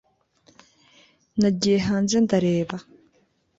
nagiye 1.39 1.77
hanze 1.87 2.15
ndareba 2.25 2.77